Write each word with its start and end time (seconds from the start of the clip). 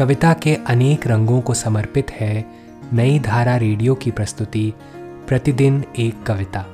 कविता 0.00 0.34
के 0.34 0.54
अनेक 0.54 1.06
रंगों 1.06 1.40
को 1.40 1.54
समर्पित 1.54 2.10
है 2.10 2.50
नई 2.92 3.18
धारा 3.18 3.56
रेडियो 3.56 3.94
की 3.94 4.10
प्रस्तुति, 4.10 4.72
प्रतिदिन 5.28 5.84
एक 5.98 6.22
कविता। 6.22 6.64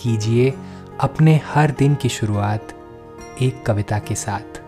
कीजिए 0.00 0.54
अपने 1.00 1.36
हर 1.36 1.70
दिन 1.70 1.94
की 1.94 2.08
शुरुआत 2.08 2.68
एक 3.42 3.66
कविता 3.66 3.98
के 3.98 4.14
साथ। 4.14 4.60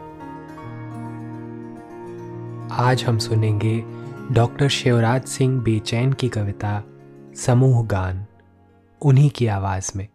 आज 2.73 3.05
हम 3.05 3.19
सुनेंगे 3.19 3.85
डॉक्टर 4.35 4.69
शिवराज 4.69 5.23
सिंह 5.23 5.63
बेचैन 5.63 6.13
की 6.13 6.29
कविता, 6.29 6.83
समूह 7.37 7.87
गान, 7.87 8.27
उन्हीं 9.03 9.31
की 9.31 9.47
आवाज़ 9.47 9.93
में। 9.97 10.09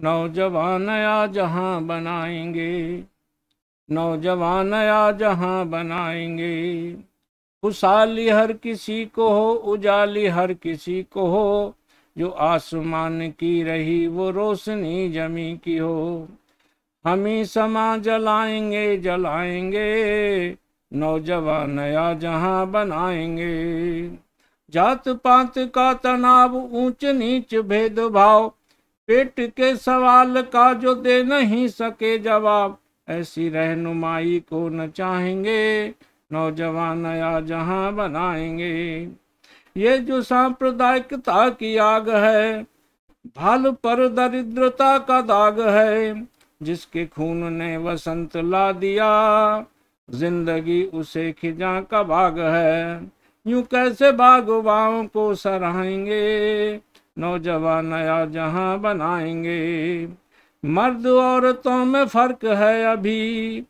नौजवान 0.00 0.82
नया 0.82 1.26
जहाँ 1.26 1.82
बनाएँगे 1.82 3.04
नौजवान 3.90 4.66
नया 4.66 5.12
जहाँ 5.12 5.66
बनाएँगे। 5.66 6.92
खुशहाली 7.62 8.28
हर 8.28 8.52
किसी 8.52 9.04
को 9.04 9.28
हो, 9.28 9.52
उजाली 9.52 10.26
हर 10.26 10.52
किसी 10.52 11.02
को 11.02 11.26
हो। 11.26 11.74
जो 12.18 12.28
आसमान 12.28 13.30
की 13.30 13.62
रही, 13.62 14.06
वो 14.06 14.30
रोशनी 14.30 15.10
जमी 15.10 15.60
की 15.64 15.76
हो। 15.76 16.28
हम 17.06 17.26
ही 17.26 17.44
समा 17.44 17.96
जलाएँगे 17.96 18.96
जलाएँगे। 18.96 20.56
नौजवान 20.92 21.70
नया 21.70 22.14
जहाँ 22.14 22.70
बनाएँगे। 22.70 24.08
जात 24.70 25.08
पात 25.08 25.52
का 25.58 25.94
तनाव 25.94 26.56
ऊंच 26.56 27.04
नीच 27.04 27.54
भेदभाव। 27.54 28.48
पेट 29.06 29.34
के 29.40 29.76
सवाल 29.76 30.42
का 30.42 30.72
जो 30.72 30.94
दे 30.94 31.22
नहीं 31.22 31.68
सके 31.68 32.18
जवाब। 32.18 32.78
ऐसी 33.08 33.48
रहनुमाई 33.48 34.44
को 34.50 34.68
न 34.68 34.88
चाहेंगे, 34.88 35.88
नौजवान 36.32 36.98
नया 36.98 37.40
जहाँ 37.40 37.94
बनाएँगे। 37.94 39.08
ये 39.76 39.98
जो 39.98 40.22
सांप्रदायिकता 40.22 41.48
की 41.48 41.76
आग 41.76 42.10
है, 42.10 42.62
भाल 43.36 43.70
पर 43.70 44.08
दरिद्रता 44.08 44.98
का 44.98 45.20
दाग 45.20 45.60
है, 45.60 46.26
जिसके 46.62 47.06
खून 47.06 47.52
ने 47.52 47.76
वसंत 47.76 48.36
ला 48.36 48.72
दिया, 48.72 49.64
ज़िंदगी 50.10 50.84
उसे 50.84 51.32
खिजा 51.32 51.80
का 51.80 52.02
बाग 52.02 52.38
है। 52.38 53.10
यूँ 53.46 53.62
कैसे 53.62 54.12
बागवाओं 54.12 55.06
को 55.06 55.34
सराहेंगे, 55.34 56.80
नौजवान 57.18 57.86
नया 57.86 58.24
जहाँ 58.26 58.80
बनाएँगे। 58.80 60.06
मर्द 60.64 61.06
औरतों 61.06 61.84
में 61.84 62.06
फ़र्क 62.06 62.44
है 62.44 62.84
अभी। 62.84 63.64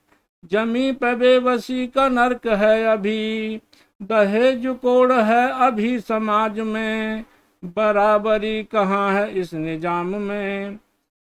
जमी 0.50 0.92
पे 0.92 1.14
बेबसी 1.14 1.86
का 1.86 2.08
नर्क 2.08 2.46
है 2.46 2.84
अभी। 2.84 3.60
दहेज 4.02 4.66
कोड़ 4.66 5.12
है 5.12 5.66
अभी 5.66 6.00
समाज 6.00 6.60
में। 6.60 7.24
बराबरी 7.64 8.62
कहाँ 8.62 9.12
है 9.12 9.34
इस 9.34 9.54
निज़ाम 9.54 10.06
में। 10.06 10.78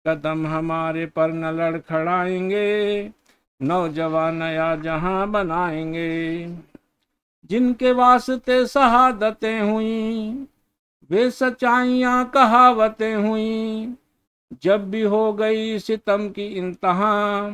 कदम 0.06 0.46
हमारे 0.46 1.06
पर 1.06 1.32
न 1.32 1.44
लड़खड़ाएँगे। 1.44 3.10
नौजवान 3.62 4.34
नया 4.34 4.76
जहाँ 4.76 5.30
बनाएँगे। 5.30 6.46
जिनके 7.50 7.92
वास्ते 7.92 8.66
शहादतें 8.66 9.60
हुई, 9.60 10.46
वे 11.10 11.30
सच्चाइयाँ 11.30 12.30
कहावतें 12.30 13.14
हुई। 13.14 13.94
जब 14.62 14.90
भी 14.90 15.02
हो 15.02 15.32
गई 15.32 15.78
सितम 15.78 16.28
की 16.28 16.46
इंतहा, 16.46 17.50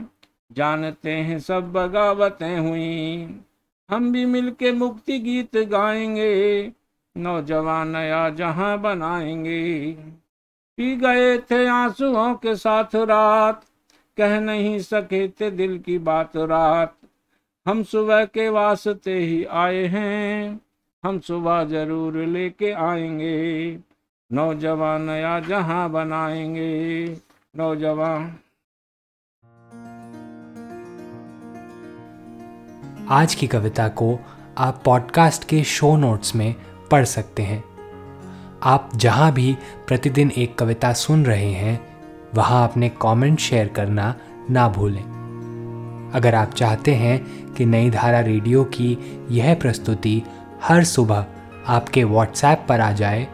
जानते 0.52 1.10
हैं 1.10 1.38
सब 1.38 1.72
बगावतें 1.72 2.58
हुई। 2.58 3.40
हम 3.90 4.12
भी 4.12 4.24
मिलके 4.26 4.72
मुक्ति 4.72 5.18
गीत 5.18 5.56
गाएँगे, 5.56 6.72
नौजवान 7.16 7.88
नया 7.88 8.28
जहाँ 8.30 8.80
बनाएँगे। 8.80 9.92
पी 10.78 10.96
गए 10.96 11.38
थे 11.38 11.66
आंसुओं 11.66 12.34
के 12.34 12.54
साथ 12.56 12.94
रात, 12.94 13.64
कह 14.18 14.40
नहीं 14.40 14.78
सके 14.78 15.28
थे 15.28 15.50
दिल 15.50 15.78
की 15.78 15.98
बात 15.98 16.36
रात। 16.36 16.96
हम 17.66 17.82
सुबह 17.82 18.24
के 18.24 18.48
वास्ते 18.48 19.18
ही 19.18 19.44
आए 19.44 19.84
हैं, 19.86 20.60
हम 21.04 21.18
सुबह 21.18 21.64
ज़रूर 21.64 22.16
लेके 22.16 22.70
आएँगे। 22.70 23.78
नौजवान 24.32 25.02
नया 25.02 25.40
जहाँ 25.40 25.90
बनाएँगे 25.90 27.16
नौजवान। 27.56 28.36
आज 33.08 33.34
की 33.34 33.46
कविता 33.46 33.88
को 33.88 34.20
आप 34.58 34.82
पॉडकास्ट 34.84 35.48
के 35.48 35.64
शो 35.64 35.96
नोट्स 35.96 36.34
में 36.34 36.54
पढ़ 36.90 37.04
सकते 37.04 37.42
हैं। 37.42 37.64
आप 38.62 38.90
जहाँ 38.96 39.32
भी 39.32 39.56
प्रतिदिन 39.86 40.30
एक 40.30 40.58
कविता 40.58 40.92
सुन 40.92 41.24
रहे 41.24 41.52
हैं, 41.52 41.86
वहाँ 42.34 42.68
अपने 42.68 42.88
कमेंट 42.88 43.38
शेयर 43.38 43.68
करना 43.68 44.14
ना 44.50 44.68
भूलें। 44.68 46.10
अगर 46.14 46.34
आप 46.34 46.50
चाहते 46.50 46.94
हैं 46.94 47.52
कि 47.54 47.66
नई 47.66 47.90
धारा 47.90 48.20
रेडियो 48.20 48.64
की 48.64 48.98
यह 49.30 49.54
प्रस्तुति 49.54 50.22
हर 50.62 50.84
सुबह 50.84 51.26
आपके 51.66 52.04
व्हाट्सएप 52.04 52.66
पर 52.68 52.80
आ 52.80 52.92
जाए 52.92 53.33